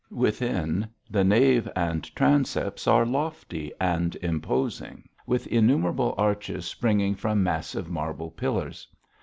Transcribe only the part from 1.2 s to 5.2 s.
nave and transepts are lofty and imposing,